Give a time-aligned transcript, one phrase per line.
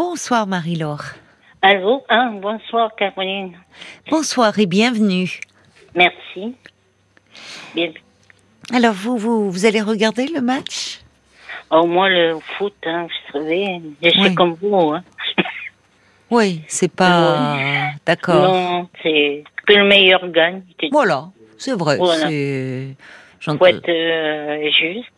[0.00, 1.04] Bonsoir Marie-Laure.
[1.62, 3.56] Allô, hein, bonsoir Caroline.
[4.10, 5.40] Bonsoir et bienvenue.
[5.94, 6.54] Merci.
[7.74, 7.92] Bien.
[8.74, 11.00] Alors vous, vous, vous allez regarder le match?
[11.70, 14.34] Au moins le foot, hein, vous savez, je suis Oui.
[14.34, 14.92] comme vous.
[14.92, 15.02] Hein.
[16.30, 17.56] Oui, c'est pas...
[18.04, 18.52] D'accord.
[18.52, 20.60] Non, c'est que le meilleur gagne.
[20.82, 21.96] Il Voilà, c'est vrai.
[21.96, 22.26] Voilà.
[23.40, 25.08] Faut être euh, juste,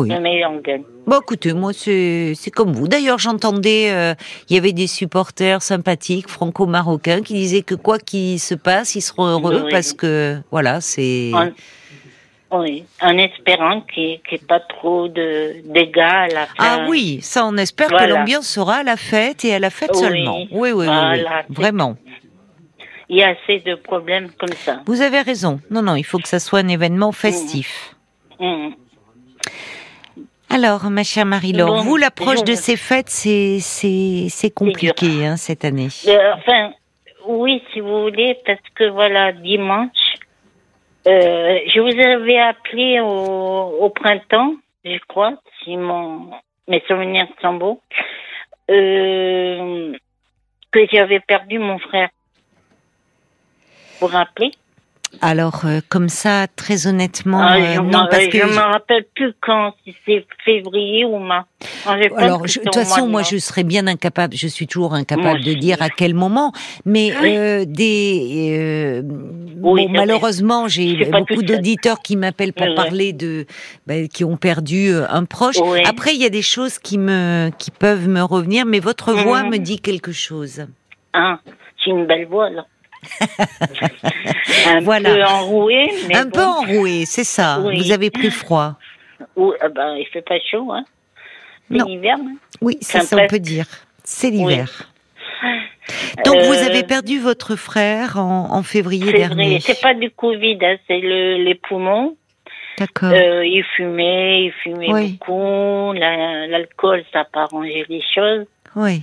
[0.00, 0.08] Oui.
[0.08, 0.82] gagne.
[1.06, 2.88] Bon, écoutez, moi, c'est, comme vous.
[2.88, 4.14] D'ailleurs, j'entendais, euh,
[4.48, 9.02] il y avait des supporters sympathiques franco-marocains qui disaient que quoi qu'il se passe, ils
[9.02, 9.70] seront heureux Oui.
[9.70, 11.30] parce que, voilà, c'est...
[12.50, 16.52] Oui, en espérant qu'il n'y ait pas trop de dégâts à la fin.
[16.58, 19.90] Ah oui, ça, on espère que l'ambiance sera à la fête et à la fête
[19.94, 20.00] Oui.
[20.00, 20.38] seulement.
[20.38, 21.96] Oui, oui, oui, Voilà, vraiment.
[23.08, 24.80] Il y a assez de problèmes comme ça.
[24.86, 25.60] Vous avez raison.
[25.70, 27.96] Non, non, il faut que ça soit un événement festif.
[28.38, 28.74] Hum.
[30.54, 35.36] Alors, ma chère Marie-Laure, Bon, vous, l'approche de ces fêtes, c'est, c'est, c'est compliqué, hein,
[35.36, 35.88] cette année.
[36.06, 36.72] Euh, enfin,
[37.26, 39.88] oui, si vous voulez, parce que voilà, dimanche,
[41.08, 46.30] euh, je vous avais appelé au, au printemps, je crois, si mon,
[46.68, 47.80] mes souvenirs sont beaux,
[48.70, 49.92] euh,
[50.70, 52.10] que j'avais perdu mon frère.
[53.98, 54.52] Vous vous rappelez?
[55.20, 58.36] Alors, euh, comme ça, très honnêtement, Ah, euh, Je non, ne parce que...
[58.46, 61.46] me rappelle plus quand, si c'est février ou mars.
[61.86, 64.90] Non, je Alors, je- de toute façon, moi, je serais bien incapable, je suis toujours
[64.90, 66.52] Moi incapable de dire à quel moment,
[66.84, 67.36] mais Oui.
[67.36, 69.02] euh, des, euh,
[69.62, 73.46] Oui, bon, malheureusement, Je j'ai beaucoup d'auditeurs qui m'appellent pour Oui, parler de,
[73.86, 75.56] ben, qui ont perdu euh, un proche.
[75.86, 79.42] Après, il y a des choses qui me, qui peuvent me revenir, mais votre voix
[79.44, 79.50] Mhm.
[79.50, 80.66] me dit quelque chose.
[81.14, 81.38] Hein,
[81.82, 82.66] c'est une belle voix, là.
[84.68, 85.10] un Voilà.
[85.14, 86.30] peu enrouée, mais un bon.
[86.30, 87.60] peu enroué, c'est ça.
[87.60, 87.76] Oui.
[87.82, 88.74] Vous avez pris froid.
[89.36, 90.84] Ou, ah ben, il fait pas chaud, hein.
[91.70, 92.36] C'est l'hiver, hein.
[92.60, 93.66] Oui, Enfin, ça, on peut dire.
[94.04, 94.90] C'est l'hiver.
[96.24, 99.60] Donc, Euh, vous avez perdu votre frère en, en février C'est dernier.
[99.60, 102.16] c'est pas du Covid, hein, c'est le, les poumons.
[102.78, 103.10] D'accord.
[103.12, 105.12] Euh, il fumait, il fumait Oui.
[105.20, 105.92] beaucoup.
[105.92, 108.46] La- L'alcool, ça n'a pas arrangé les choses.
[108.76, 109.02] Oui.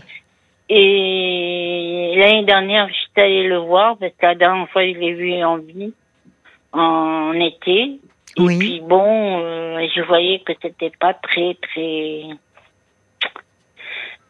[0.73, 5.43] Et l'année dernière, j'étais allée le voir parce que la dernière fois, je l'ai vu
[5.43, 5.93] en vie,
[6.71, 7.81] en été.
[7.81, 7.99] Et
[8.37, 8.57] Oui.
[8.57, 12.21] puis bon, euh, je voyais que c'était pas très, très,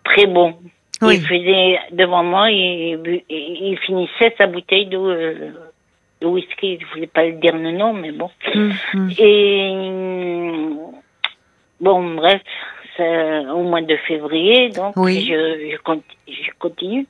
[0.04, 0.58] très bon.
[1.04, 1.18] Oui.
[1.18, 5.52] Il faisait devant moi, il, finissait sa bouteille de, euh,
[6.22, 6.80] de whisky.
[6.82, 8.32] Je voulais pas le dire le nom, mais bon.
[8.56, 9.12] Hum.
[9.20, 10.92] Et hum,
[11.80, 12.42] bon, bref,
[13.00, 15.26] au mois de février, donc Oui.
[15.28, 17.08] je, je, conti- je continue.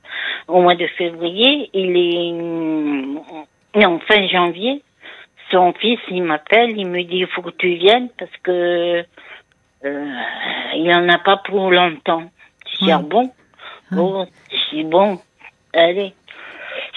[0.47, 2.31] Au mois de février, il est
[3.81, 4.84] non, fin janvier.
[5.52, 9.03] Son fils, il m'appelle, il me dit il faut que tu viennes parce que
[9.84, 10.06] euh,
[10.75, 12.24] il en a pas pour longtemps.
[12.72, 13.31] Je dis ah bon,
[13.91, 14.28] bon,
[14.86, 15.20] bon,
[15.74, 16.14] allez.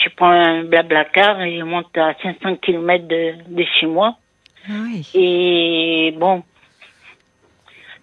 [0.05, 4.17] Je prends un blabla car et je monte à 500 km de, de chez moi.
[4.69, 5.09] Ah oui.
[5.15, 6.43] Et bon,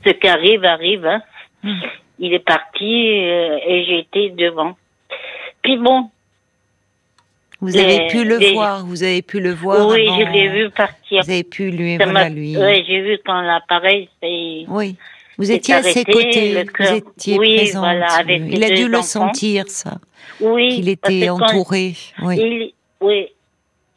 [0.05, 1.05] ce qui arrive, arrive.
[1.05, 1.21] Hein.
[1.63, 1.79] Hmm.
[2.19, 4.75] Il est parti euh, et été devant.
[5.61, 6.09] Puis bon,
[7.59, 9.87] Vous avez pu le les- voir, vous avez pu le voir.
[9.87, 11.21] oui, avant- je l'ai vu partir.
[11.23, 12.57] Vous avez pu lui, Ça voilà, m'a- lui.
[12.57, 14.65] ouais, j'ai vu quand l'appareil s'est...
[14.67, 14.95] Oui.
[15.37, 17.83] Vous étiez à ses côtés, vous étiez Oui, présente.
[17.83, 19.27] voilà, avec Il a dû le enfants.
[19.27, 19.97] sentir, ça,
[20.39, 21.93] Oui, qu'il était entouré.
[22.21, 22.35] Oui.
[22.37, 23.27] Il, oui,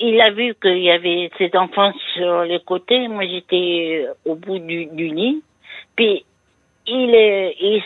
[0.01, 3.09] il a vu qu'il y avait ses enfants sur les côtés.
[3.09, 5.43] Moi, j'étais au bout du, du lit.
[5.97, 6.25] Puis,
[6.87, 7.82] il, est- il,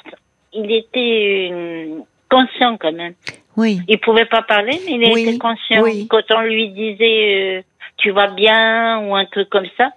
[0.52, 3.14] il était euh, conscient quand même.
[3.56, 3.80] Oui.
[3.88, 5.82] Il pouvait pas parler, mais il Oui, était conscient.
[5.82, 6.06] oui.
[6.08, 7.62] Quand on lui disait euh,
[7.96, 9.92] tu vas bien ou un truc comme ça,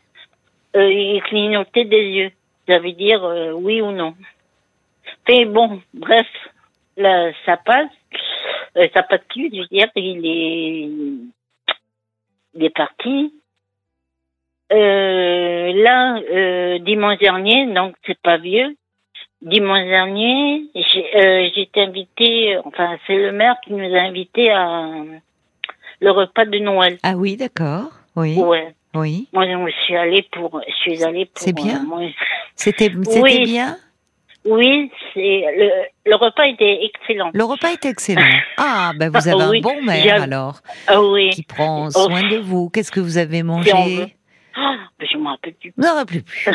[0.75, 2.31] euh, il clignotait des yeux.
[2.67, 4.15] Ça veut dire euh, oui ou non.
[5.27, 6.27] Mais bon, bref,
[6.97, 7.89] là, ça passe.
[8.77, 10.89] Euh, ça passe plus, je veux dire, il est,
[12.55, 13.33] il est parti.
[14.71, 18.75] Euh, là, euh, dimanche dernier, donc c'est pas vieux.
[19.41, 24.87] Dimanche dernier, j'ai euh, été invitée, enfin c'est le maire qui nous a invités à
[25.99, 26.97] le repas de Noël.
[27.03, 27.89] Ah oui, d'accord.
[28.15, 28.37] Oui.
[28.37, 28.73] Ouais.
[28.93, 29.27] Oui.
[29.33, 31.41] Moi je suis allée pour, je suis allée pour.
[31.43, 31.83] C'est bien.
[31.99, 32.07] euh,
[32.55, 33.43] C'était Oui.
[33.45, 33.77] bien?
[34.43, 35.69] Oui, c'est le,
[36.05, 37.29] le repas était excellent.
[37.33, 38.21] Le repas est excellent.
[38.57, 41.29] Ah, ben vous avez Ah oui, un bon maire alors, Ah oui.
[41.29, 41.89] qui prend Oh.
[41.91, 42.69] soin de vous.
[42.69, 43.71] Qu'est-ce que vous avez mangé?
[44.55, 45.73] Ah, je m'en rappelle plus.
[45.77, 46.47] N'en rappelez plus.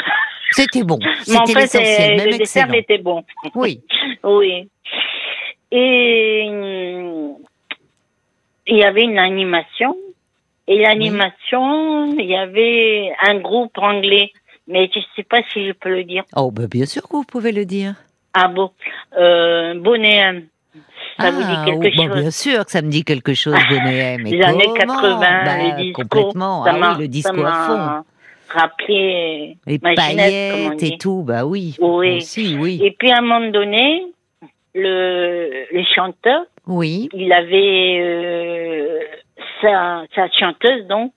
[0.51, 0.99] C'était bon.
[1.03, 3.25] Mais C'était en fait, l'essentiel, euh, même le dessert était bon.
[3.55, 3.83] Oui.
[4.23, 4.69] Oui.
[5.73, 7.37] Et hum,
[8.67, 9.97] il y avait une animation.
[10.69, 14.33] Et l'animation, il y avait un groupe anglais.
[14.69, 16.25] Mais je ne sais pas si je peux le dire.
[16.35, 17.95] Oh, ben bien sûr que vous pouvez le dire.
[18.35, 18.73] Ah bon,
[19.17, 20.49] euh, Bonéem.
[21.19, 23.55] Ça vous dit Ah, quelque bah, chose Bien sûr que ça me dit quelque chose.
[23.71, 26.03] Mais Les années comment 80, Bah, le disco.
[26.03, 26.65] Complètement.
[26.65, 28.05] ça Ah oui, le ça disco à fond.
[28.49, 31.75] Rappelé Les paillettes et tout, bah oui.
[31.81, 32.19] Oui.
[32.19, 32.81] Aussi, oui.
[32.83, 34.07] Et puis à un moment donné,
[34.75, 37.09] le, le chanteur, Oui.
[37.13, 38.99] il avait euh,
[39.61, 41.13] sa, sa chanteuse, donc.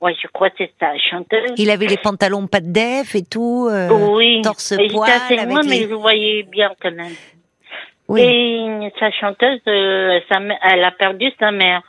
[0.00, 1.50] Ouais, je crois que c'est sa chanteuse.
[1.56, 3.68] Il avait les pantalons pas de def et tout.
[3.70, 7.12] euh, oui, torse poil avec loin, les- mais je voyais bien quand même.
[8.08, 8.20] Oui.
[8.22, 10.40] Et sa chanteuse, euh, sa
[10.70, 11.82] elle a perdu sa mère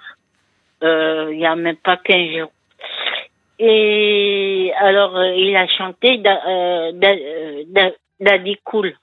[0.84, 2.52] euh, il y a même pas 15 jours.
[3.58, 8.94] Et alors, euh, il a chanté Da- euh, Da- euh, Da- Daddy Cool.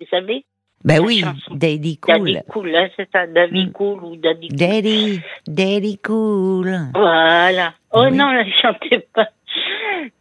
[0.00, 0.44] Vous savez?
[0.84, 1.22] La oui.
[1.50, 2.42] Daddy Daddy Cool.
[2.48, 3.72] Cool, hein, c'est ça, Daddy Mm.
[3.72, 4.56] Cool ou Daddy Cool.
[4.58, 6.76] Daddy, Daddy Cool.
[6.94, 7.72] Voilà.
[7.92, 8.12] Oh Oui.
[8.16, 9.28] non, ne chantez pas.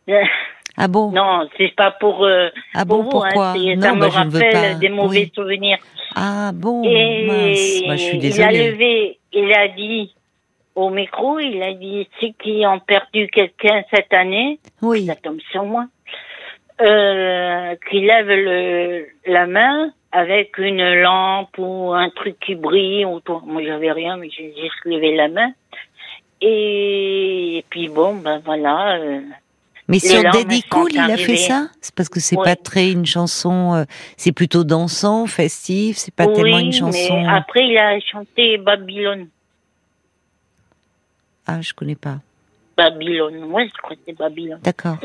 [0.77, 1.11] Ah bon?
[1.11, 3.51] Non, c'est pas pour, euh, Ah pour bon, vous, pourquoi?
[3.51, 5.31] hein, Non, ça me bah, rappelle des mauvais Oui.
[5.33, 5.77] souvenirs.
[6.15, 7.81] Ah bon, Et mince.
[7.87, 8.71] Bah, je suis il a désolée.
[8.71, 10.13] levé, il a dit
[10.75, 15.05] au micro, il a dit ceux qui ont perdu quelqu'un cette année, Oui.
[15.05, 15.85] ça tombe sur moi,
[16.81, 23.43] euh, qui lève le, la main avec une lampe ou un truc qui brille autour.
[23.45, 25.51] Moi, j'avais rien, mais j'ai juste levé la main.
[26.41, 28.97] Et, puis bon, ben voilà.
[28.97, 29.21] euh,
[29.87, 32.43] Mais Les sur Daddy Cool, il a fait ça C'est parce que c'est Oui.
[32.43, 33.83] pas très une chanson, euh,
[34.17, 37.21] c'est plutôt dansant, festif, c'est pas tellement une chanson.
[37.21, 39.27] mais après, il a chanté Babylone.
[41.47, 42.17] Ah, je connais pas.
[42.75, 44.59] Babylone, ouais, je crois que c'est Babylone.
[44.63, 44.97] D'accord.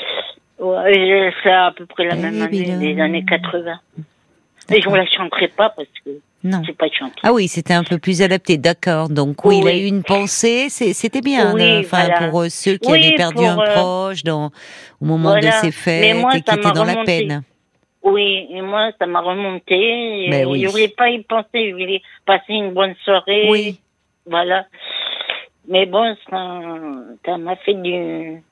[0.59, 3.79] Ouais, c'est à peu près la même année, les années 80.
[4.71, 6.11] Mais je ne la chanterai pas parce que
[6.43, 6.63] Non.
[6.67, 7.17] c'est pas chanté.
[7.23, 9.11] Ah oui, c'était un peu plus adapté, d'accord.
[9.11, 11.55] Donc oui, il a eu une pensée, c'était bien.
[11.55, 12.29] Oui, euh, Enfin, voilà.
[12.29, 14.47] pour euh, ceux qui Oui, avaient perdu un euh, proche dans,
[15.01, 15.49] au moment voilà.
[15.49, 17.43] de ces Mais fêtes moi, et qui étaient dans la peine.
[18.03, 20.27] Oui, et moi, ça m'a remonté.
[20.27, 20.67] Et Ben oui.
[20.67, 23.47] Je pas y penser, je voulais passer une bonne soirée.
[23.51, 23.79] Oui.
[24.25, 24.67] Voilà.
[25.69, 28.43] Mais bon, ça m'a fait du...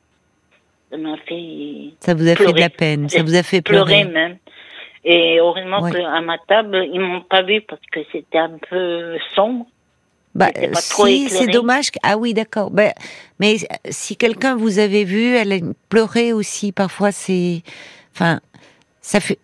[0.90, 4.02] Ça m'a fait Ça vous a fait de la peine, ça vous a fait pleurer
[4.05, 4.12] pleurer.
[4.12, 4.37] même.
[5.05, 9.67] Et heureusement qu'à ma table, ils m'ont pas vu parce que c'était un peu sombre.
[10.35, 11.91] Bah, si, c'est dommage.
[12.03, 12.71] Ah oui, d'accord.
[12.71, 12.93] Ben,
[13.41, 13.56] mais
[13.89, 15.59] si quelqu'un vous avait vu, elle a
[15.89, 16.71] pleuré aussi.
[16.71, 17.62] Parfois, c'est,
[18.15, 18.41] enfin,
[19.00, 19.39] ça fait,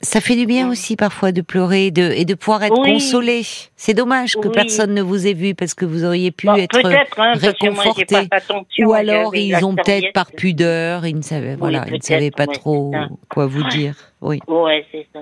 [0.00, 0.70] ça fait du bien Mm.
[0.70, 2.92] aussi parfois de pleurer et de, et de pouvoir être Oui.
[2.94, 3.42] consolé.
[3.76, 4.54] C'est dommage que Oui.
[4.54, 6.84] personne ne vous ait vu parce que vous auriez pu Bon, être
[7.18, 8.16] hein, réconforté.
[8.80, 12.46] Ou alors ils ont peut-être par pudeur, ils ne savaient, voilà, ils ne savaient pas
[12.46, 12.92] trop
[13.28, 13.94] quoi vous dire.
[14.20, 14.40] Oui.
[14.46, 15.20] Ouais, c'est ça.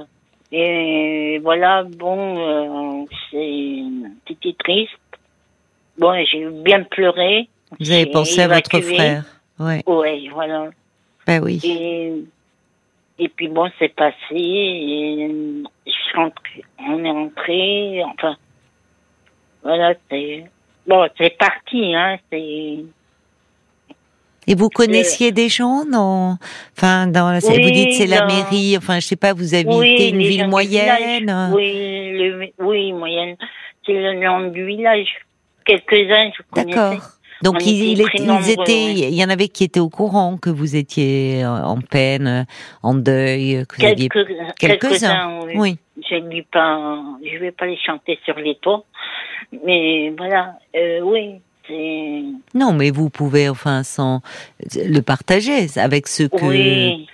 [0.52, 3.78] Et voilà, bon, euh, c'est,
[4.28, 4.92] c'était triste.
[5.98, 7.48] Bon, j'ai bien pleuré.
[7.80, 9.24] Vous avez pensé à votre frère.
[9.58, 9.82] Ouais.
[9.86, 10.66] Ouais, voilà.
[11.26, 11.60] Ben oui.
[11.64, 12.12] Et,
[13.18, 14.14] et puis bon, c'est passé.
[14.32, 15.28] Et
[15.86, 18.02] je suis rentrée- on est rentré.
[18.04, 18.36] Enfin,
[19.62, 20.44] voilà, c'est
[20.86, 22.18] bon, c'est parti, hein.
[22.30, 22.78] C'est
[24.46, 26.36] Et vous connaissiez des gens dans,
[26.76, 30.10] enfin, dans, Oui, vous dites c'est la mairie, enfin, je sais pas, vous habitez oui,
[30.12, 31.22] une ville moyenne.
[31.22, 31.52] village.
[31.54, 33.36] Oui, le, oui, moyenne.
[33.86, 35.08] C'est le nom du village.
[35.64, 36.74] Quelques-uns, je connaissais.
[36.78, 37.00] D'accord.
[37.44, 38.92] Donc On ils, était il ils étaient, ouais.
[38.94, 42.46] il y en avait qui étaient au courant que vous étiez en en peine,
[42.82, 45.40] en deuil, que vous aviez Quelques, quelques-uns.
[45.54, 45.76] oui.
[46.10, 48.84] Je ne pas, je vais pas les chanter sur les toits,
[49.64, 51.40] mais voilà, euh, oui,
[52.54, 54.20] Non, mais vous pouvez, enfin, sans
[54.76, 57.06] le partager avec ceux que oui,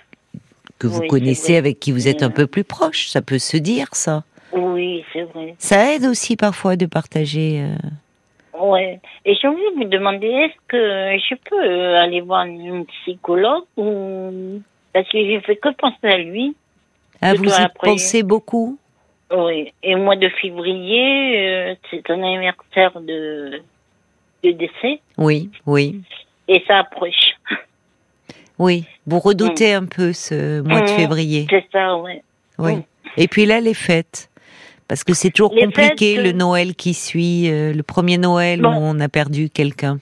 [0.79, 3.07] que vous oui, connaissez, avec qui vous êtes un Euh, peu plus proche.
[3.09, 4.23] Ça peut se dire, ça.
[4.53, 5.55] oui, c'est vrai.
[5.59, 7.61] Ça aide aussi parfois de partager.
[7.61, 7.75] euh,
[8.61, 8.99] Ouais.
[9.25, 10.77] Et j'ai envie de vous demander, est-ce que
[11.29, 14.61] je peux euh, aller voir une psychologue ou
[14.93, 16.55] parce que j'ai fait que penser à lui.
[17.21, 17.87] Ah, vous y après.
[17.91, 18.77] pensez beaucoup?
[19.33, 19.71] Oui.
[19.83, 21.39] Et au mois de février,
[21.71, 23.61] euh, c'est un anniversaire de
[24.43, 26.01] de décès Oui, oui.
[26.47, 27.31] et ça approche.
[28.59, 30.95] Oui, vous redoutez un peu ce mois de Mm.
[30.95, 31.47] février.
[31.49, 32.21] C'est ça, ouais.
[32.59, 32.75] Oui.
[32.75, 32.83] Mm.
[33.17, 34.29] Et puis là, les fêtes.
[34.91, 38.17] Parce que c'est toujours Les compliqué fêtes, le euh, Noël qui suit, euh, le premier
[38.17, 38.71] Noël Bon.
[38.73, 39.99] où on a perdu quelqu'un.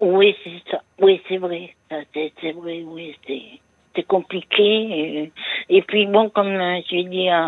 [0.00, 0.80] Oui, c'est ça.
[0.98, 1.74] Oui, c'est vrai.
[2.40, 3.14] C'est vrai, oui,
[3.94, 5.30] c'est compliqué.
[5.68, 7.44] Et, puis bon, comme euh, j'ai dit à,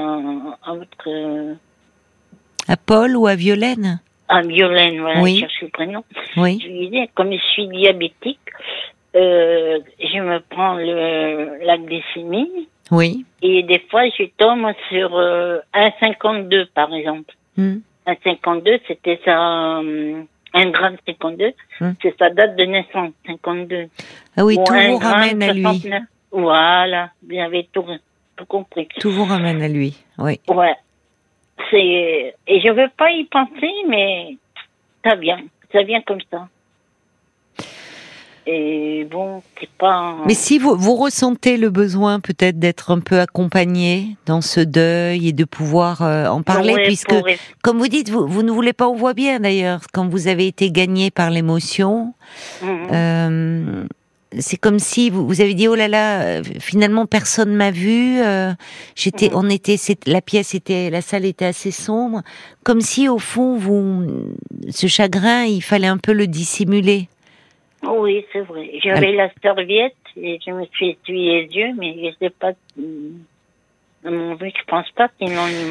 [0.67, 1.57] à votre
[2.69, 4.03] À Paul ou à Violaine?
[4.29, 5.37] À Violaine, voilà, Oui.
[5.37, 6.05] je cherche le prénom.
[6.37, 6.59] Oui.
[6.63, 8.39] Je lui disais, comme je suis diabétique,
[9.17, 13.25] euh, je me prends le la glycémie Oui.
[13.43, 17.35] et des fois je tombe sur euh, 1,52 par exemple.
[17.57, 17.79] Hmm.
[18.07, 20.23] 1,52, c'était sa euh,
[20.55, 21.93] un gramme 52, Hmm.
[22.03, 23.87] c'est sa date de naissance, 52.
[24.37, 25.63] Ah oui, Ou tout vous ramène à lui.
[25.63, 26.03] 69.
[26.33, 27.85] Voilà, vous avez tout,
[28.37, 28.89] tout compris.
[29.01, 30.41] Tout vous ramène à lui, oui.
[30.49, 30.75] Ouais.
[31.71, 34.37] C'est et je veux pas y penser, mais
[35.05, 35.41] ça vient,
[35.73, 36.49] ça vient comme ça.
[38.53, 40.17] Et bon, c'est pas.
[40.27, 45.29] Mais si vous, vous ressentez le besoin peut-être d'être un peu accompagné dans ce deuil
[45.29, 47.15] et de pouvoir euh, en parler, Ouais, puisque,
[47.63, 50.49] comme vous dites, vous, vous ne voulez pas, on voit bien d'ailleurs, quand vous avez
[50.49, 52.15] été gagné par l'émotion,
[52.63, 52.89] Mhm.
[52.93, 53.85] euh,
[54.39, 58.21] c'est comme si vous, vous avez dit oh là là, euh, finalement personne m'a vu.
[58.21, 58.53] euh,
[58.97, 59.35] J'étais, Mhm.
[59.37, 59.77] on était,
[60.07, 62.23] la pièce était, la salle était assez sombre,
[62.65, 64.07] comme si au fond vous,
[64.71, 67.09] ce chagrin, il fallait un peu le dissimuler.
[67.83, 68.71] Oui, c'est vrai.
[68.83, 72.53] J'avais la serviette et je me suis essuyé les yeux, mais je sais pas.
[74.03, 75.09] Je pense pas.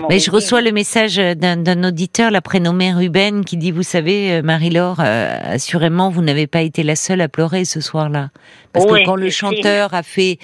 [0.09, 4.41] Mais je reçois le message d'un auditeur, la prénommé Ruben, qui dit, vous savez, euh,
[4.43, 8.29] Marie-Laure, euh, assurément, vous n'avez pas été la seule à pleurer ce soir-là.
[8.71, 10.37] Parce Oui, que quand le chanteur a fait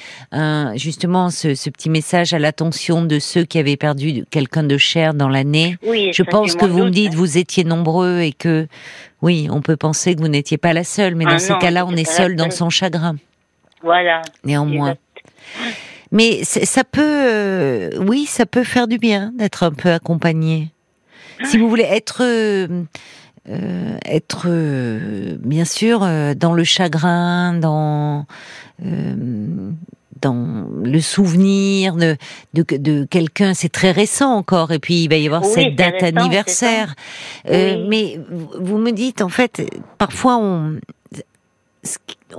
[0.75, 5.13] justement ce, ce petit message à l'attention de ceux qui avaient perdu quelqu'un de cher
[5.13, 7.17] dans l'année, Oui, je pense que vous me dites, hein.
[7.17, 8.67] vous étiez nombreux et que,
[9.21, 11.59] oui, on peut penser que vous n'étiez pas la seule, mais dans Ah ces non,
[11.59, 13.15] cas-là, on est seul dans son chagrin,
[13.83, 14.23] Voilà.
[14.43, 14.95] néanmoins.
[16.15, 20.72] Mais ça peut, euh, oui, ça peut faire du bien d'être un peu accompagné.
[21.43, 22.84] Si vous voulez être, euh,
[23.50, 28.25] euh, être euh, bien sûr euh, dans le chagrin, dans
[28.86, 29.72] euh,
[30.22, 32.15] dans le souvenir de
[32.53, 35.75] de, de quelqu'un, c'est très récent encore, et puis il va y avoir Oui, cette
[35.75, 36.95] date récent, anniversaire.
[37.50, 37.86] Euh, Oui.
[37.89, 39.62] Mais vous- vous me dites en fait,
[39.98, 40.79] parfois on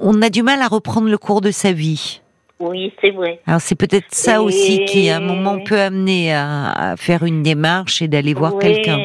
[0.01, 2.21] on a du mal à reprendre le cours de sa vie.
[2.59, 3.41] Oui, c'est vrai.
[3.47, 7.23] Alors c'est peut-être ça Et- aussi qui à un moment peut amener à, à faire
[7.25, 8.99] une démarche et d'aller voir oui, quelqu'un.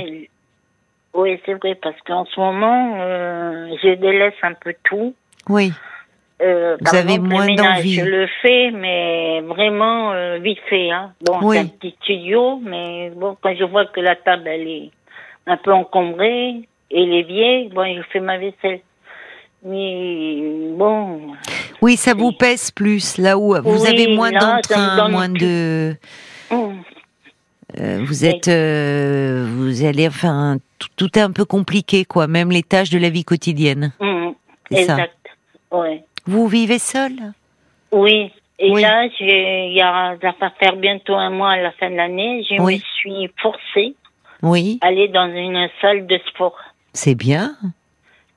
[1.13, 5.13] Oui, c'est vrai, parce qu'en ce moment, euh, je délaisse un peu tout.
[5.49, 5.73] Oui,
[6.41, 7.95] Euh, Vous par avez exemple, moins d'envie.
[7.95, 10.89] Je le fais, mais vraiment euh, vite fait.
[10.89, 11.11] Hein.
[11.21, 11.57] Bon, Oui.
[11.57, 14.89] c'est un petit studio, mais bon, quand je vois que la table elle est
[15.45, 18.79] un peu encombrée et les vieilles, bon, je fais ma vaisselle.
[19.63, 21.33] Mais bon,
[21.81, 25.95] oui, ça vous pèse plus là où vous Oui, avez moins d'entrain, moins de.
[26.49, 26.81] hum,
[27.79, 30.57] euh, vous êtes, euh, vous allez, enfin,
[30.97, 32.27] tout, est un peu compliqué, quoi.
[32.27, 33.93] Même les tâches de la vie quotidienne.
[33.99, 34.33] hum,
[34.69, 34.93] C'est ça.
[34.93, 35.15] exact.
[35.71, 36.03] Ouais.
[36.25, 37.13] Vous vivez seul
[37.91, 38.31] Oui.
[38.59, 38.81] Et Oui.
[38.81, 42.45] là, il y a, ça va faire bientôt un mois à la fin de l'année.
[42.47, 42.75] Je Oui.
[42.75, 42.79] me
[43.23, 43.95] suis forcée
[44.43, 46.57] Oui, à aller dans une salle de sport.
[46.93, 47.55] c'est bien,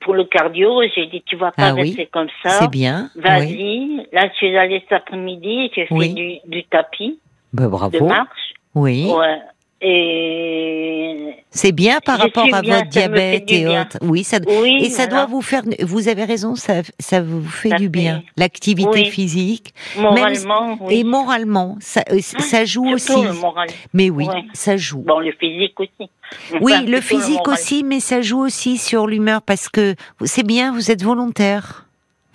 [0.05, 2.49] Pour le cardio, j'ai dit, tu vas pas Ah oui, rester comme ça.
[2.51, 3.09] c'est bien.
[3.15, 3.21] Oui.
[3.23, 4.07] Vas-y.
[4.13, 6.13] Là, je suis allée cet après-midi, j'ai fait Oui.
[6.13, 7.19] du, du tapis
[7.53, 8.05] de bravo.
[8.05, 8.53] marche.
[8.75, 9.39] Oui, Ouais.
[9.81, 13.97] Et c'est bien par rapport à bien, votre diabète et autres.
[14.01, 14.37] Oui, ça.
[14.47, 14.79] oui.
[14.81, 15.25] Et ça voilà.
[15.25, 15.63] doit vous faire.
[15.81, 18.23] Vous avez raison, ça, ça vous fait Ça du bien.
[18.37, 19.05] L'activité Oui.
[19.05, 20.99] physique moralement, oui.
[20.99, 23.13] et moralement, ça, euh, ça joue aussi.
[23.21, 23.67] le moral.
[23.93, 24.43] Mais oui, Ouais.
[24.53, 24.99] ça joue.
[25.01, 26.09] Bon, le physique aussi.
[26.61, 30.91] oui, le physique aussi, mais ça joue aussi sur l'humeur parce que c'est bien, vous
[30.91, 31.84] êtes volontaire.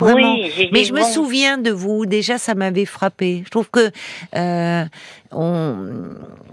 [0.00, 0.34] Vraiment.
[0.34, 2.06] Oui, Mais je me souviens de vous.
[2.06, 3.42] Déjà, ça m'avait frappé.
[3.44, 3.90] Je trouve que,
[4.34, 4.84] euh,
[5.30, 5.76] on,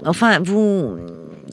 [0.05, 0.97] enfin, vous,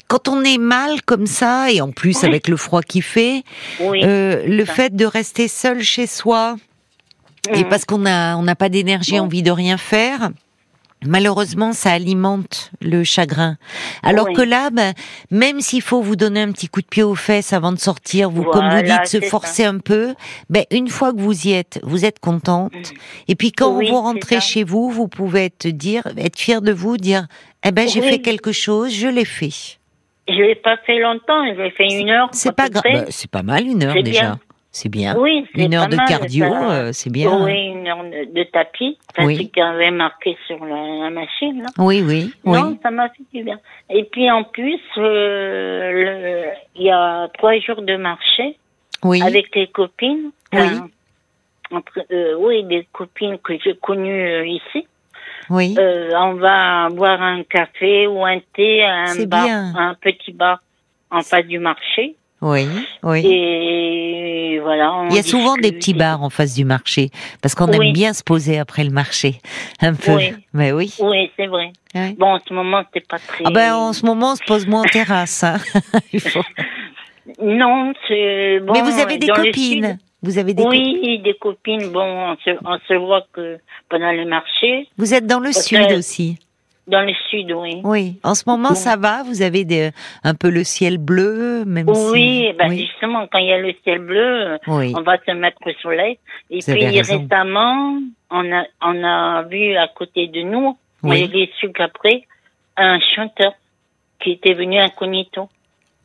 [0.09, 2.29] quand on est mal comme ça, et en plus Oui.
[2.29, 3.43] avec le froid qui fait,
[3.81, 4.01] Oui.
[4.05, 4.73] euh, le ça.
[4.75, 6.57] fait de rester seul chez soi,
[7.53, 7.69] et Mhm.
[7.69, 10.31] parce qu'on a, on n'a pas d'énergie, envie de rien faire.
[11.07, 13.57] Malheureusement, ça alimente le chagrin.
[14.03, 14.35] Alors Oui.
[14.35, 14.93] que là, ben,
[15.31, 18.31] même s'il faut vous donner un petit coup de pied aux fesses avant de sortir,
[18.31, 20.15] vous, comme vous dites, se forcer un peu,
[20.51, 22.73] ben, une fois que vous y êtes, vous êtes contente.
[23.29, 26.73] Et puis quand Oui, vous rentrez chez vous, vous pouvez être dire, être fier de
[26.73, 27.27] vous, dire,
[27.65, 28.09] eh ben, j'ai Oui.
[28.09, 29.79] fait quelque chose, je l'ai fait.
[30.27, 32.29] Je l'ai pas fait longtemps, j'ai fait une heure.
[32.33, 32.83] C'est pas grave.
[32.85, 34.21] Ben, c'est pas mal une heure déjà.
[34.21, 34.39] bien.
[34.77, 35.15] C'est bien.
[35.17, 37.45] Oui, c'est Une heure de mal, cardio, euh, c'est bien.
[37.45, 38.99] Oui, une heure de, de tapis.
[39.13, 39.49] Enfin, Oui.
[39.55, 41.63] y avait marqué sur la, la machine.
[41.63, 41.69] Là.
[41.79, 42.59] Oui, oui, oui.
[42.61, 43.61] Non, ça m'a fait du bien.
[43.89, 48.57] Et puis en plus, euh, il y a trois jours de marché
[49.05, 49.23] Oui.
[49.23, 50.33] avec les copines.
[50.53, 50.59] Oui.
[50.61, 50.89] Enfin,
[51.71, 54.89] entre- euh, oui, des copines que j'ai connues euh, ici.
[55.51, 55.77] Oui.
[55.79, 60.59] Euh, on va boire un café ou un thé à un bar, un petit bar
[61.13, 62.17] en face du marché.
[62.47, 62.67] Oui,
[63.03, 63.27] oui.
[63.27, 65.07] Et voilà.
[65.11, 67.09] Il y a souvent des petits bars en face du marché,
[67.41, 67.87] parce qu'on Oui.
[67.89, 69.41] aime bien se poser après le marché,
[69.81, 70.13] un peu.
[70.17, 70.33] Oui.
[70.53, 70.93] Mais oui.
[71.01, 71.73] Oui, c'est vrai.
[72.19, 73.45] Bon, en ce moment, c'est pas très.
[73.47, 75.43] Ah ben, en ce moment, on se pose moins en terrasse.
[75.43, 75.57] hein.
[76.13, 76.43] Il faut-
[77.43, 78.75] Non, c'est bon.
[78.75, 79.99] Mais vous avez des dans le copines.
[80.23, 80.99] Vous avez des copines.
[81.03, 81.89] Oui, des copines.
[81.91, 83.59] Bon, on se, on se voit que
[83.89, 84.87] pendant les marchés.
[84.99, 86.39] Vous êtes dans le Parce sud que- aussi.
[86.87, 87.81] Dans le sud, oui.
[87.83, 88.21] Oui.
[88.23, 89.23] En ce moment, ça va?
[89.23, 89.91] Vous avez des,
[90.23, 92.11] un peu le ciel bleu, même si.
[92.13, 92.81] Oui, ben oui.
[92.81, 94.93] justement, quand il y a le ciel bleu, Oui.
[94.95, 96.19] on va se mettre au soleil.
[96.51, 97.99] Et Vous puis récemment,
[98.31, 101.31] on a, on a vu à côté de nous, Oui.
[101.33, 102.25] j'ai su qu'après,
[102.77, 103.55] un chanteur
[104.23, 105.49] qui était venu incognito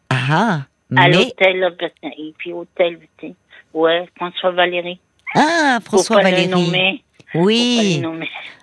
[0.10, 3.34] Ah, à mais l'hôtel, parce que- et puis hôtel, tu sais.
[3.74, 4.98] Ouais, François Valéry.
[5.36, 7.02] ah François Valéry.
[7.36, 8.04] Oui.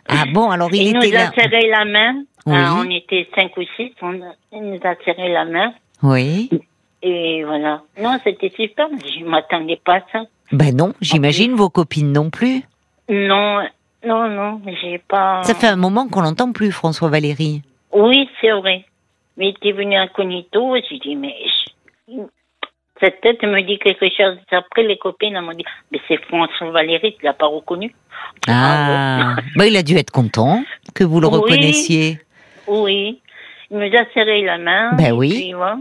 [0.09, 2.15] Ah bon, alors il Il nous était a serré la main.
[2.47, 2.55] Oui.
[2.57, 3.93] Ah, on était cinq ou six.
[4.03, 4.13] On
[4.53, 5.73] il nous a serré la main.
[6.03, 6.49] Oui.
[7.03, 7.83] Et voilà.
[8.01, 8.89] Non, c'était super.
[9.19, 10.23] Je m'attendais pas à ça.
[10.53, 12.63] Ben non, j'imagine vos copines non plus.
[13.09, 13.61] Non,
[14.05, 15.43] non, non, j'ai pas.
[15.43, 17.63] Ça fait un moment qu'on l'entend plus, François Valéry.
[17.93, 18.85] Oui, c'est vrai.
[19.37, 20.77] Mais il était venu incognito.
[20.89, 21.35] J'ai dit, mais
[23.01, 24.39] cette tête me dit quelque chose.
[24.51, 27.95] Après, les copines m'ont dit, mais c'est François Valéry, tu l'as pas reconnu.
[28.49, 30.63] Ah, ben il a dû être content
[30.95, 31.35] que vous le Oui.
[31.35, 32.21] reconnaissiez.
[32.67, 33.21] Oui.
[33.71, 34.93] Il nous a serré la main.
[34.93, 35.31] Ben oui.
[35.31, 35.79] puis, voilà.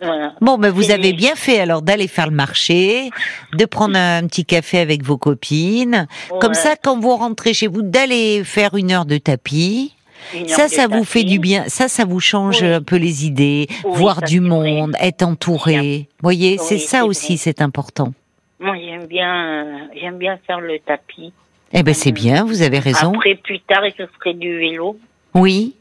[0.00, 0.32] Voilà.
[0.40, 3.10] Bon, ben vous avez bien fait alors d'aller faire le marché,
[3.56, 6.08] de prendre un petit café avec vos copines.
[6.40, 9.94] Comme ça, quand vous rentrez chez vous, d'aller faire une heure de tapis.
[10.46, 11.64] Ça, ça vous fait du bien.
[11.68, 12.68] Ça, ça vous change Oui.
[12.68, 14.48] un peu les idées, Oui, voir du vrai.
[14.48, 16.08] monde, être entouré.
[16.22, 18.12] voyez, c'est ça aussi, c'est important.
[18.60, 21.32] Moi, j'aime bien, euh, j'aime bien faire le tapis.
[21.72, 23.12] Eh ben, c'est bien, vous avez raison.
[23.14, 24.96] Après, plus tard, je ferai du vélo.
[25.34, 25.74] Oui.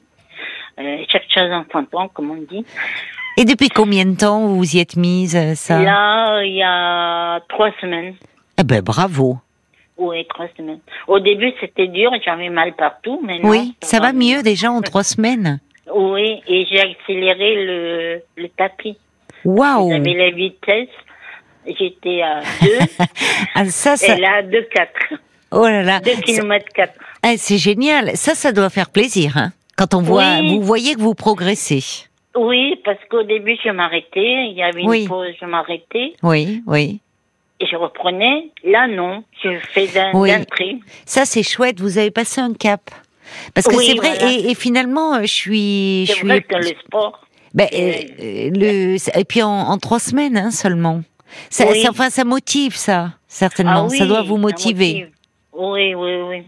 [0.80, 2.66] Euh, chaque chose en son temps, comme on dit.
[3.38, 5.82] Et depuis combien de temps vous vous y êtes mise, euh, ça?
[5.82, 8.16] Là, il y a trois semaines.
[8.58, 9.38] Eh ben, bravo.
[9.98, 10.80] Oui, trois semaines.
[11.08, 15.04] Au début, c'était dur, j'avais mal partout, mais Oui, ça va mieux déjà en trois
[15.04, 15.60] semaines.
[15.94, 18.98] Oui, et j'ai accéléré le, le tapis.
[19.44, 20.88] Waouh J'avais la vitesse,
[21.66, 22.70] j'étais à 2,
[23.56, 24.16] ah, ça, ça...
[24.16, 24.92] et là, à 2, 4.
[25.52, 26.94] Oh là là 2 km 4.
[27.24, 28.16] Ah, C'est génial.
[28.16, 30.56] Ça, ça doit faire plaisir, hein Quand on voit, Oui.
[30.56, 31.84] vous voyez que vous progressez.
[32.36, 35.08] Oui, parce qu'au début, je m'arrêtais, il y avait une Oui.
[35.08, 37.02] pause, je m'arrêtais, Oui, oui.
[37.62, 38.50] Et je reprenais.
[38.64, 40.30] Là, non, je fais d'un Oui.
[40.48, 40.78] trait.
[41.06, 41.80] Ça, c'est chouette.
[41.80, 42.82] Vous avez passé un cap.
[43.54, 44.34] Parce que Oui, c'est vrai, voilà.
[44.34, 46.28] et, et finalement, euh, je suis, je C'est suis.
[46.28, 51.02] vrai que le sport, Ben, euh, le, et puis en, en trois semaines hein, seulement.
[51.50, 51.80] Ça, Oui.
[51.82, 53.86] ça- enfin, ça motive ça, certainement.
[53.86, 54.94] Ah oui, ça doit vous motiver.
[54.94, 55.10] motive.
[55.54, 56.44] Oui, oui, oui.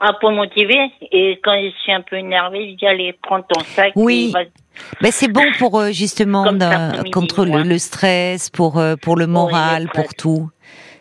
[0.00, 3.60] Ah, pour motiver, et quand je suis un peu énervée, je dis, allez, prends ton
[3.60, 3.92] sac.
[3.96, 4.26] Oui.
[4.28, 4.44] et vas-
[5.00, 9.88] Ben, c'est bon pour euh, justement après-midi, contre le, stress, pour euh, pour le moral,
[9.94, 10.50] pour tout.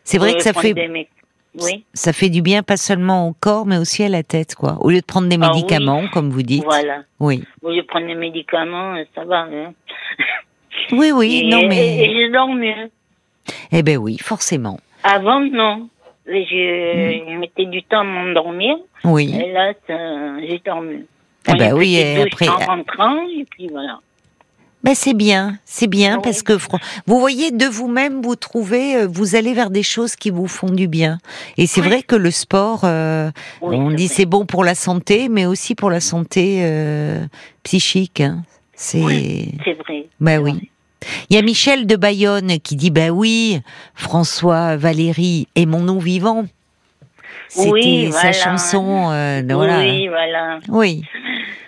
[0.04, 1.08] C'est vrai Oui, que ça fait des mé-
[1.62, 4.78] Oui, ça fait du bien pas seulement au corps mais aussi à la tête quoi.
[4.82, 6.64] Au lieu de prendre des Ah médicaments comme vous dites.
[6.64, 7.04] voilà.
[7.20, 7.44] Oui.
[7.62, 9.48] Au lieu de prendre des médicaments, ça va.
[9.52, 9.74] Hein.
[10.92, 12.90] Oui oui, et, non et- mais et je dors mieux.
[13.72, 14.80] eh ben oui, forcément.
[15.04, 15.88] Avant, non.
[16.26, 19.34] Je, je mettais du temps à m'endormir, Oui.
[19.38, 19.74] et là,
[20.40, 21.06] j'ai dormi.
[21.48, 24.00] Ah bah oui, et après- En rentrant, et puis voilà.
[24.84, 26.22] Ben c'est bien, c'est bien Oui.
[26.24, 26.54] parce que
[27.08, 30.70] vous voyez de vous-même vous trouvez, euh, vous allez vers des choses qui vous font
[30.70, 31.20] du bien.
[31.58, 31.88] Et c'est Oui.
[31.88, 35.74] vrai que le sport, euh, Oui, on dit c'est bon pour la santé, mais aussi
[35.74, 37.26] pour la santé euh,
[37.64, 38.20] psychique.
[38.20, 38.44] hein.
[38.76, 39.00] C'est,
[39.64, 40.08] c'est vrai.
[40.20, 40.52] ben oui.
[40.52, 40.62] vrai.
[41.30, 43.62] Il y a Michel de Bayonne qui dit ben oui,
[43.96, 46.44] François Valéry est mon nom vivant.
[47.56, 48.34] C'était Oui, sa voilà.
[48.34, 49.80] chanson, euh, voilà.
[49.80, 50.60] Oui, voilà.
[50.70, 51.04] Oui.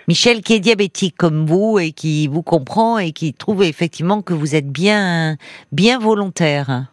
[0.08, 4.34] Michel qui est diabétique comme vous et qui vous comprend et qui trouve effectivement que
[4.34, 5.36] vous êtes bien,
[5.72, 6.86] bien volontaire.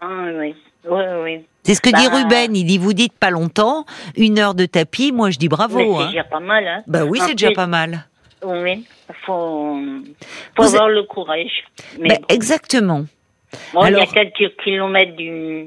[0.00, 0.06] Ah,
[0.38, 0.54] oui,
[0.88, 1.40] oui, oui.
[1.64, 2.16] C'est ce que dit Bah.
[2.24, 2.56] Ruben.
[2.56, 3.84] Il dit vous dites pas longtemps,
[4.16, 5.12] une heure de tapis.
[5.12, 5.78] Moi je dis bravo.
[5.78, 6.06] c'est Hein.
[6.08, 6.82] déjà pas mal, hein.
[6.86, 8.04] Bah oui, c'est déjà pas mal.
[8.44, 8.84] Oui,
[9.24, 9.78] faut,
[10.56, 11.62] faut avoir le courage.
[12.00, 13.04] Mais Bah, bon, exactement.
[13.72, 15.66] bon, il y a quelques kilomètres du,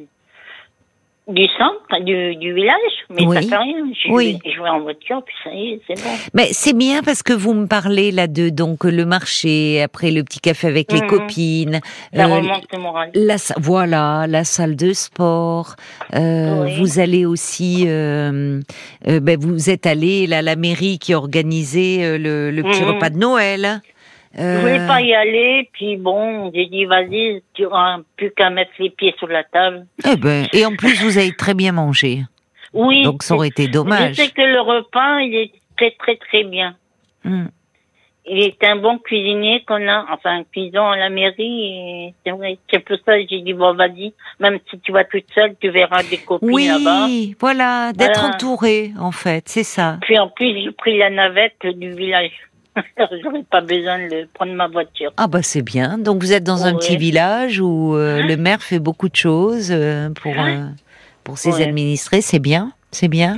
[1.27, 2.75] du centre, du, du village,
[3.09, 3.35] mais Oui.
[3.35, 3.77] ça fait rien.
[4.05, 4.37] Je, Oui.
[4.45, 6.09] je vais en voiture, puis ça y est, c'est bon.
[6.35, 10.23] Mais c'est bien parce que vous me parlez là de donc le marché, après le
[10.23, 11.07] petit café avec les Mhm.
[11.07, 11.79] copines,
[12.13, 13.09] Ça euh, remonte le moral.
[13.15, 15.75] La, voilà, la salle de sport.
[16.13, 16.75] Euh, Oui.
[16.79, 18.59] Vous allez aussi, euh,
[19.07, 22.81] euh, ben, vous êtes allé là, à la mairie qui organisait euh, le, le petit
[22.83, 22.87] Mhm.
[22.89, 23.81] repas de Noël.
[24.37, 28.49] Je Euh, voulais pas y aller, puis bon, j'ai dit, vas-y, tu n'auras plus qu'à
[28.49, 29.85] mettre les pieds sur la table.
[30.05, 32.21] eh ben, et en plus, vous avez très bien mangé.
[32.73, 33.03] Oui.
[33.03, 34.15] Donc ça aurait été dommage.
[34.15, 36.75] Je sais que le repas, il est très, très, très bien.
[37.23, 37.45] Hmm.
[38.27, 42.57] Il est un bon cuisinier qu'on a, enfin, un cuisant à la mairie, c'est vrai.
[42.71, 45.69] C'est pour ça que j'ai dit, bon, vas-y, même si tu vas toute seule, tu
[45.69, 47.05] verras des copines là-bas.
[47.05, 48.35] Oui, voilà, d'être Voilà.
[48.35, 49.99] entouré, en fait, c'est ça.
[50.01, 52.31] Puis en plus, j'ai pris la navette du village.
[53.23, 55.11] J'aurais pas besoin de prendre ma voiture.
[55.17, 55.97] Ah bah c'est bien.
[55.97, 59.69] Donc vous êtes dans un petit village où euh, le maire fait beaucoup de choses
[59.71, 60.65] euh, pour euh,
[61.23, 61.63] pour ses Ouais.
[61.63, 63.37] administrés, c'est bien, c'est bien.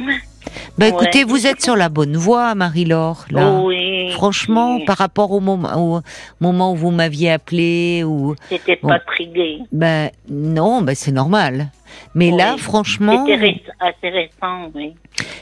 [0.77, 0.89] Bah Ouais.
[0.89, 3.25] écoutez, vous êtes sur la bonne voie, Marie-Laure.
[3.31, 4.11] Là, oui.
[4.11, 4.85] franchement, oui.
[4.85, 6.01] par rapport au moment au
[6.39, 9.59] moment où vous m'aviez appelé ou C'était pas gai.
[9.71, 11.67] ben non, ben c'est normal.
[12.15, 14.93] Mais là, franchement, C'était assez récent, oui.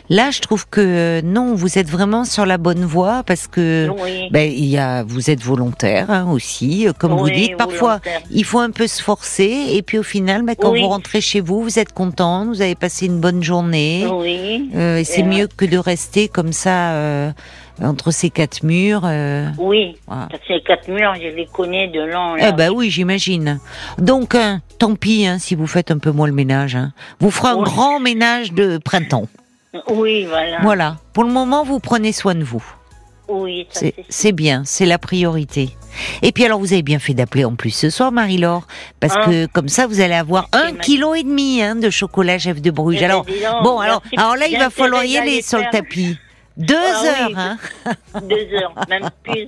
[0.09, 3.89] là, je trouve que euh, non, vous êtes vraiment sur la bonne voie parce que
[4.03, 4.27] Oui.
[4.31, 7.55] ben, il y a, vous êtes volontaire hein, aussi, euh, comme vous dites.
[7.57, 8.21] Parfois, volontaire.
[8.31, 11.39] il faut un peu se forcer et puis au final, ben, quand vous rentrez chez
[11.39, 14.05] vous, vous êtes content, vous avez passé une bonne journée.
[14.11, 14.69] Oui.
[14.75, 17.31] Euh, et c'est mieux que de rester comme ça euh,
[17.83, 19.01] entre ces quatre murs.
[19.05, 19.97] euh, Oui.
[20.07, 20.29] voilà.
[20.49, 22.35] Les quatre murs, je les connais de long.
[22.37, 23.59] Eh ben oui, j'imagine.
[23.97, 26.75] Donc, hein, tant pis hein, si vous faites un peu moins le ménage.
[26.75, 26.93] hein.
[27.19, 29.27] Vous ferez un grand ménage de printemps.
[29.89, 30.59] Oui, voilà.
[30.61, 30.97] Voilà.
[31.13, 32.63] Pour le moment, vous prenez soin de vous.
[33.27, 33.67] Oui,
[34.07, 35.71] C'est bien, c'est la priorité.
[36.21, 38.67] Et puis alors, vous avez bien fait d'appeler en plus ce soir, Marie-Laure,
[38.99, 42.37] parce Hein que comme ça, vous allez avoir un kilo et demi hein, de chocolat
[42.37, 42.97] chef de Bruges.
[42.97, 45.65] Eh ben, Alors, donc, bon, alors, alors là, il va falloir y aller sur le
[45.71, 46.17] tapis.
[46.57, 47.57] Deux Ah heures, oui, hein.
[48.21, 49.47] Deux heures, même plus.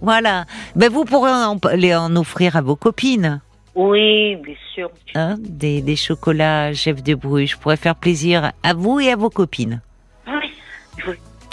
[0.00, 0.46] Voilà.
[0.74, 3.40] Ben vous pourrez en, les en offrir à vos copines.
[3.74, 4.90] Oui, bien sûr.
[5.14, 7.50] hein, des, des chocolats chef de Bruges.
[7.52, 9.80] Je pourrais faire plaisir à vous et à vos copines.
[10.26, 10.50] Oui.
[10.96, 11.10] Je,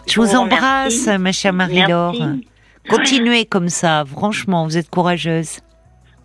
[0.08, 1.21] Je vous vous embrasse, remercie.
[1.21, 2.15] ma chère Marie-Laure.
[2.89, 5.60] Continuez comme ça, franchement, vous êtes courageuse.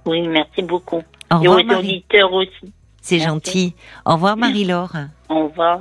[0.06, 1.02] Oui, merci beaucoup.
[1.30, 1.78] Au Et revoir, aux Marie.
[1.88, 2.72] auditeurs aussi.
[3.02, 3.74] C'est gentil.
[4.06, 4.92] Au revoir, Marie-Laure.
[5.28, 5.80] Au revoir.